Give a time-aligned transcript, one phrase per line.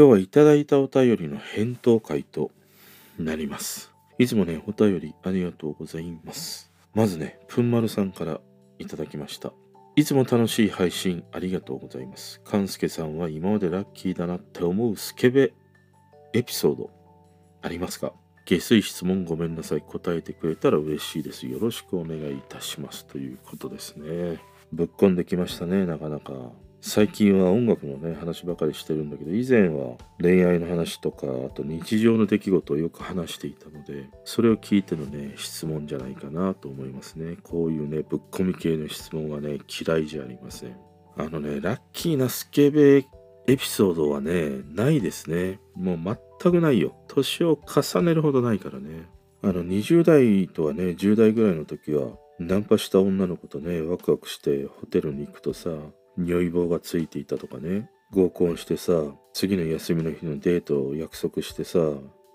[0.00, 2.50] 今日はいただいたお便りの返答会と
[3.18, 3.92] なります。
[4.16, 6.72] いつもね、お便りありがとうございます。
[6.94, 8.40] まずね、ぷんまるさんから
[8.78, 9.52] いただきました。
[9.96, 12.40] いつも楽しい配信ありがとうございます。
[12.40, 15.52] かんすけさんは今までラッキーだなって思うスケベ
[16.32, 16.90] エピソード
[17.60, 18.14] ありますか？
[18.46, 19.82] 下水質問ごめんなさい。
[19.82, 21.46] 答えてくれたら嬉しいです。
[21.46, 23.04] よろしくお願いいたします。
[23.04, 24.40] ということですね。
[24.72, 26.52] ぶっこんできましたね、なかなか。
[26.82, 37.36] 最近は音楽のね話ばかりしてるんだけど以前は恋愛の話とかあと日常の出来事をよく話していたのでそれを聞いてのね質問じゃないかなと思いますね。
[37.42, 40.76] こういうねぶっこみ系の質問はね嫌いじゃありません。
[41.16, 43.04] あのねラッキーなスケベ
[43.46, 45.60] エピソードはねないですね。
[45.74, 46.94] もう全くないよ。
[47.08, 49.06] 年を重ねるほどないからね。
[49.42, 52.08] あの20代とはね10代ぐらいの時は
[52.38, 55.70] ナンパした女の子とねワクワクしてホテルに行くとさ
[56.16, 57.90] 如意棒がついていたとかね。
[58.12, 58.92] 合コンしてさ
[59.32, 61.78] 次の休みの日のデートを約束してさ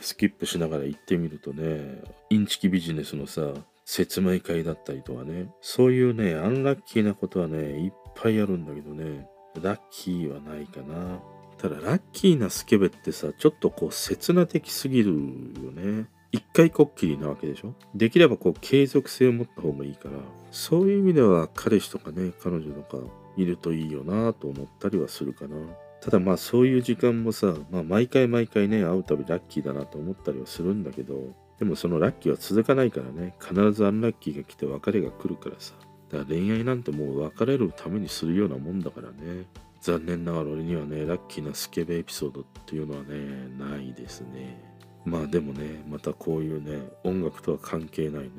[0.00, 3.52] スキップしながら行ってみるとねインチキビジネスのさ
[3.84, 5.48] 説明会だったりとかね。
[5.60, 9.28] そういうねアンラッキーなことはねいっぱいあるんだけどね。
[9.60, 11.20] ラッキーはないかな。
[11.58, 16.06] ただラッキーなスケベってさちょっとこう刹那的すぎるよね。
[16.36, 17.74] 一回こっきりなわけでしょ？
[17.94, 20.16] できればこう継続性を持った方がいいから
[20.50, 23.02] そういう意味では彼氏とかね彼女とか
[23.36, 25.56] いるといいよなと思ったりはするかな。
[26.02, 35.72] ただまあそういう時間もさ、まあ、毎回毎回ね会うたびラッキーだなと思ったりはするんだけどでもそのラッキーは続かないからね必ずアンラッキーが来て別れが来るからさ。
[36.10, 39.46] だから恋愛なんてもう別れるためにするようなもんだからね。
[39.80, 44.75] 残念ながら俺にはねラッキーなスケベエピソードっていうのはねないですね。
[45.06, 48.30] まあでもねまたこういうね音楽とは関係ないね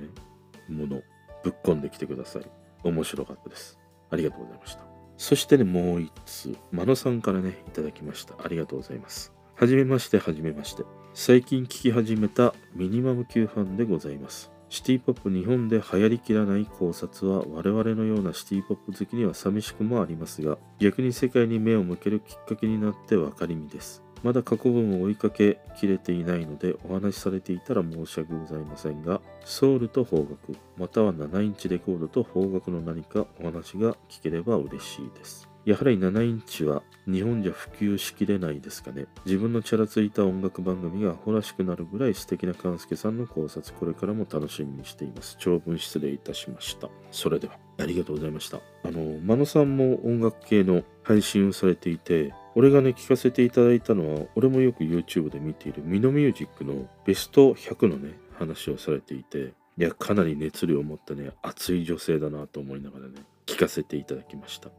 [0.70, 1.02] もの
[1.44, 2.44] ぶっこんできてください。
[2.84, 3.80] 面白かったです。
[4.12, 4.82] ありがとうございました。
[5.18, 8.36] そしてねもう一つ真野さんからねいただきました。
[8.44, 9.34] ありがとうございます。
[9.56, 10.84] はじめましてはじめまして。
[11.14, 14.52] 最近聴き始めたミニマム級ファンでございます。
[14.70, 24.04] シティポップ日本で流行りきらない考察は我々のようなシティポップ好きには寂しくもありますが逆に世界に目を向けるきっかけになって分かりみです。
[24.24, 35.48] まだ過去文を追いかけきれていないのでお話しされていたら申し訳ございませんがソウルと邦楽または7インチレコードと邦楽の何かお話が聞ければ嬉しいです。
[35.68, 39.06] やはり7インチは日本じゃ普及しきれないですかね。
[39.26, 45.36] 自分のチャラついた音楽番組がアホらしくなるぐらい素敵な勘介さんの考察これからも楽しみにしています。
[45.42, 46.88] 長文失礼いたしました。
[47.12, 48.62] それではありがとうございました。
[48.84, 64.70] あの真野さんも音楽系の配信をされていて俺がね聞かせていただいたのは俺もよく YouTube で見ているミノミュージックのベスト100のね話をされていていやかなり熱量を持ったね熱い女性だなと思いながらね聞かせていただきました。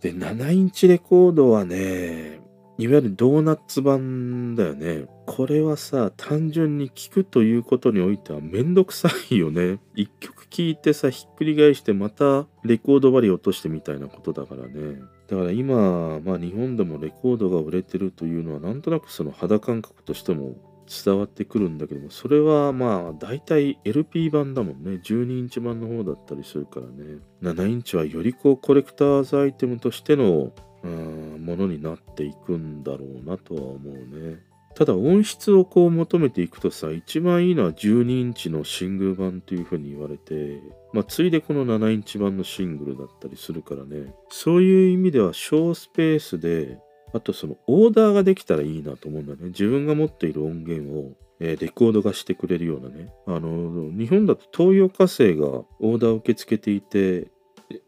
[0.00, 2.40] で7インチレコードはね
[2.76, 5.06] いわゆるドーナツ版だよね。
[5.26, 9.78] これはさ単純に聞くということにおいてはめんどくさいよね。
[9.94, 15.00] 一曲聴いてさひっくり返してまたレコード針落としてみたいなことだからね。
[15.28, 20.56] だから今、まあ、日本でもレコードが売れてるというのはなんとなくその肌感覚としても
[21.04, 25.00] 伝わってくるんだけどもそれはまあ大体 LP 版だもんね。
[25.04, 27.20] 12インチ版の方だったりするからね。
[27.42, 34.47] 7インチはよりこうコレクターズアイテムとしてのものになっていくんだろうなとは思うね。
[34.78, 40.62] ただ音質をこう求めていくとさ一番いいのは12インチのシングル版というふうに言われて
[40.92, 44.14] まあついでこの7インチ版のシングルだったりするからね。
[44.28, 46.78] そういう意味では小スペースで
[47.12, 49.48] あとそのオーダーができたらいいなと思うんだね。
[49.48, 53.12] 自分が持っている音源をえレコードがしてくれるようなね。
[53.26, 57.32] あの日本だと東洋火星がオーダーを受け付けていて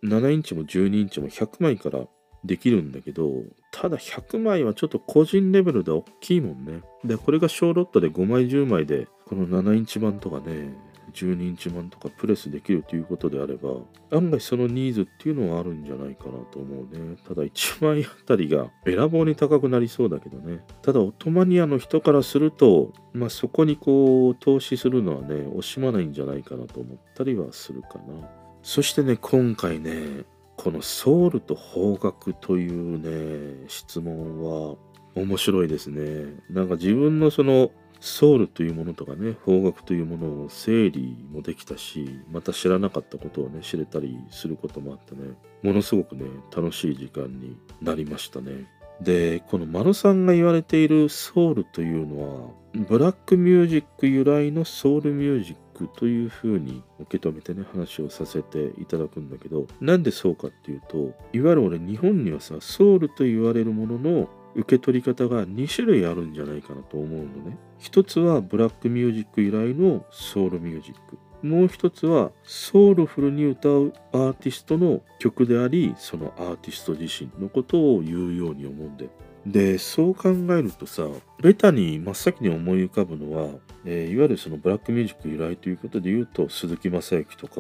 [0.03, 2.01] 7インチも12インチも100枚から
[2.45, 6.83] できるんだけどただ100枚はちょっと個人レベルで大きいもんね。
[7.05, 10.75] でこれが小ロットで5枚10枚でこの7インチ版とかね
[11.13, 13.71] 12インチ版とかプレスできるということであれば
[14.11, 17.17] 案外そのニーズっていうのはあるんじゃないかなと思うね。
[17.27, 20.65] ただ1枚あたりがべらぼうに高くなりそうだけどね。
[20.83, 28.29] ただオトマニアの人からするとまあそこにこう投資するのはね惜しまないんじゃないかなと思ったりはするかな。
[28.63, 30.25] そしてね今回ね
[30.63, 34.77] このソウルと方角というね質問は
[35.15, 36.35] 面白いですね。
[36.51, 46.25] なんか自分のそのソウルというものとかね方角というものを整理もできたしまた知らなかったことをね知れたりすることもあってねものすごくね
[46.55, 48.67] 楽しい時間になりましたね。
[49.01, 52.51] でこの丸さんが言われているソウルというのは
[52.87, 67.57] ブラックミュージック由来のソウルミュージックというふうに受け止めてね話をさせていただくんだけどなんでそうかっていうといわゆる俺日本にはさソウルと言われるものの受け取り方が2種類あるんじゃないかなと思うのね。
[67.79, 71.19] 一つはブラックミュージック由来のソウルミュージック。
[71.47, 79.09] もう一つはソウルフルに歌うアーティストの曲であり、そのアーティスト自身のことを言うように思うんで。
[79.47, 81.07] で、そう考えるとさ、
[81.41, 87.55] ベタに真っ先に思い浮かぶのは、えー、いわゆるそのブラックミュージック由来ということで言うと、鈴木雅之とか、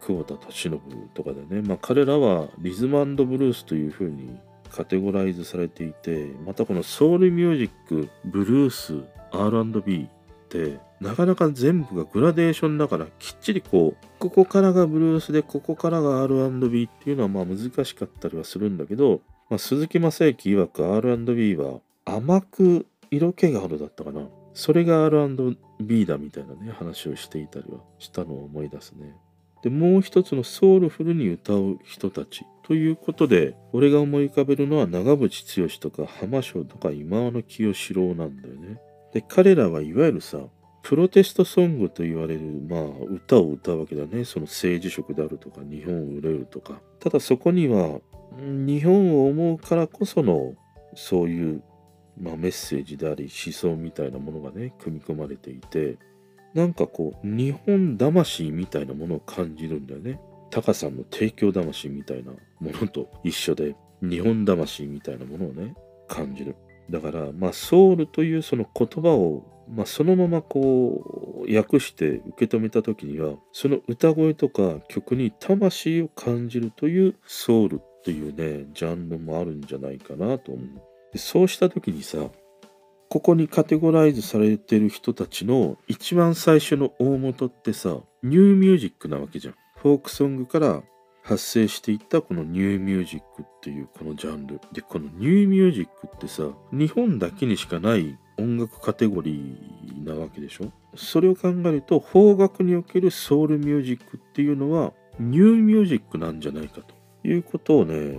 [0.00, 0.80] 久保田敏信
[1.14, 4.38] とかでね、まあ彼らはリズムブルースというふうに
[4.76, 9.02] カテゴライズされていてまたこのソウルミュージックブルース
[9.32, 19.20] R&B ってなかなか全部がグラデーションだからきっちりこうここからがブルースでここからが R&B っていうのはまあ難しかったりはするんだけど、
[19.50, 24.22] まあ、鈴木雅之曰く R&B は甘く色気があるだったかな。
[24.56, 29.14] それが R&B だみたいなね話をしていたりはしたのを思い出すね
[29.62, 38.80] でもう一つのソウルフルに歌う人たちということで俺が思い浮かべるのは長渕剛とか浜翔とか今和の清志郎なんだよね。
[39.12, 40.38] で彼らはいわゆるさ
[40.86, 44.24] プロテストソングと言われる、まあ、歌を歌うわけだね。
[44.24, 46.80] その政治色であるとか、日本を売れるとか。
[47.00, 47.98] ただそこには、
[48.38, 50.54] 日本を思うからこその、
[50.94, 51.64] そういう、
[52.20, 55.98] まあ、メッセージであり、思想みたいなものがね、組み込まれていて、
[56.56, 60.18] なんかこう日本魂みたいなものを感じるんだよね。
[60.50, 65.74] タカさんの提供魂みたいなものと一緒で日本魂みたいなものをね
[66.08, 66.56] 感じる。
[66.88, 80.95] だからまあソウルというその言葉を、まあ、そのままこう訳して受け止めた時にはその歌声とか曲に魂を感じるというソウルっていうねジャンルもあるんじゃないかなと思う。
[81.16, 82.18] そうした時にさ
[83.08, 89.54] ここにカテゴライズされてる人たちの一番最初の大元ってさニューミュージックなわけじゃん。
[89.76, 90.82] フォークソングから
[91.22, 94.60] 発生していったこのニューミュージックっていうこのジャンル。
[94.72, 100.72] で、このニューミュージックってさ、日本だけにしかない音楽カテゴリーなわけでしょ？
[100.96, 106.94] それを考えると、邦楽におけるソウルミュージックっていうのは、ニューミュージックなんじゃないかと
[107.28, 108.18] いうことをね、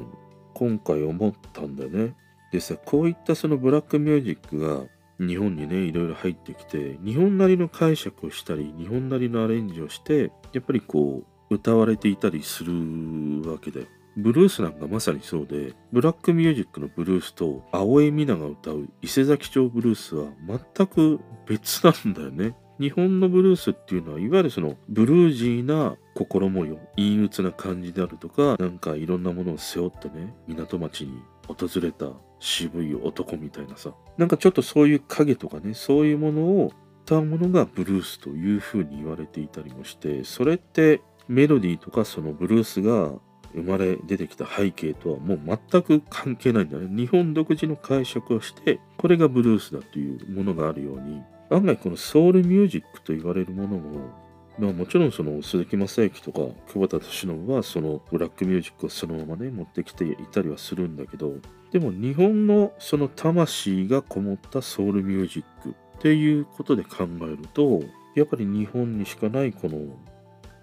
[0.53, 2.13] 今回思ったんだよね。
[2.51, 4.85] でさこういったそのブラックミュージックが
[5.19, 22.55] 日本にねいろいろ入ってきて日本なりの解釈をしたり日本なりのアレンジをしてやっぱりこう歌われていたりするわけでブルースなんかまさにそうでブラックミュージックのブルースと青江美奈が歌う伊勢崎町ブルースは全く別なんだよね。
[22.79, 32.07] 日本のブルースっていうのはいわゆるそのブルージーな心模様陰鬱な感じであるとかなんかいろんなものを背負ってね港町に訪れた
[32.39, 33.93] 渋い男みたいなさ。
[34.17, 36.71] なんかちょっとそういう影とかねそういうものを
[37.05, 43.13] 歌うものがブルースというふうに言われていたりもしてそれってメロディーとかそのブルースが
[43.53, 46.87] 生まれ出てきた背景とはもう全く関係ないんだね。
[46.89, 54.26] 日本独自の解釈をしてこれがブルースだというものがあるように案外このソウルミュージックと言われるものも
[54.59, 61.33] まあ、もちろんその鈴木雅之とか久保田敏信はそのブラックミュージックをそのままね持ってきていたりはするんだけど
[61.71, 67.83] でも日本のその魂がこもったソウルミュージックっていうことで考えると
[68.15, 69.79] やっぱり日本にしかないこの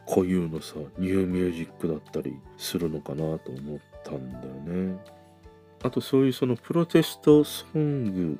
[0.06, 4.54] 固有のさニューミュージックだったりするのかなと思ったんだよ
[4.88, 4.98] ね。
[5.82, 8.38] あとそういうそのプロテストソング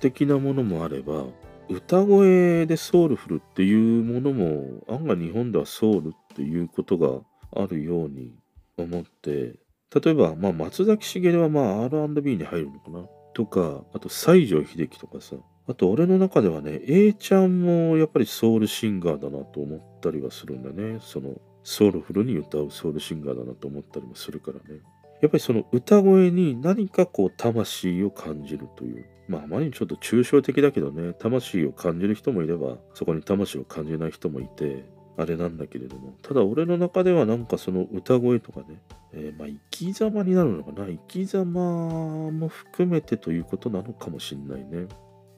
[0.00, 1.24] 的なものもあれば
[1.68, 7.20] 歌声でソウルフルっていうものも案外日本ではソウルっていうことが
[7.60, 8.32] あるように
[8.76, 9.54] 思って
[9.94, 13.04] 例えば、まあ、松崎しげるはまあ R&B に入るのかな
[13.34, 15.36] とかあと西城秀樹とかさ
[15.68, 21.00] あと俺の中ではね A ちゃんもやっぱりソウルシンガーだなと思ったりはするんだね。
[21.00, 24.80] そのソウルフルに歌うソウルシンガーだなと思ったりもするからね。
[25.20, 34.84] やっぱりその歌声に何かこう魂を感じるというまああまりにちょっと抽象的だけどね魂を感じる人もいればそこに魂を感じない人もいて
[35.18, 38.80] あれなんだけれどもただ俺の中ではなんかその歌声とかね、
[39.12, 44.86] えー、まあ生き様になるのかな生き様も含めてということなのかもしんないね。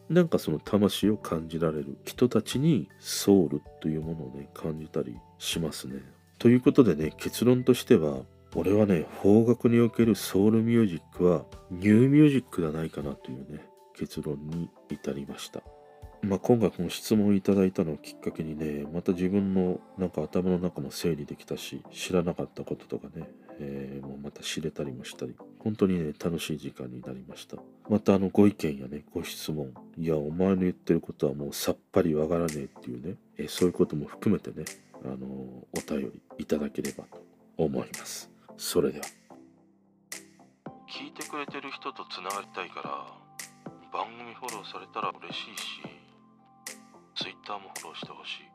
[0.09, 6.01] なんかその魂を感じられる人たちにソウルというものをね感じたりしますね。
[6.39, 8.23] ということでね結論としては
[8.55, 13.61] 俺はね邦楽におけるソウルミュージックはニューミュージックではないかなというね
[13.99, 15.63] 結論に至りました
[16.23, 23.29] まあ、今回この質問をいただいたのをきっかけにね、また自分のなんか頭の中も整理できたし、知らなかったこととかね、
[23.61, 27.57] えー、もうまた知れたりもしたり、本当にね、楽しい時間になりました。
[27.89, 34.65] またあのご意見やね、ご質問、いや、お前の言ってることはもうさっぱりわからねえっていうね、えー、そういうことも含めてね、
[35.05, 37.23] あのー、お便りいただければと
[37.57, 38.29] 思います。
[38.57, 39.07] それでは。
[40.89, 43.28] 聞いてくれてる人とつながりたいから、
[43.93, 45.81] 番組フォローされたら嬉しいし、
[47.17, 48.49] Twitter もフォローしてほしい。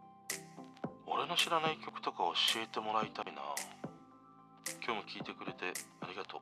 [1.08, 2.20] 俺の知らない曲とか
[2.54, 3.42] 教えてもらいたいな。
[4.86, 6.42] 今日も聴いてくれてありがとう。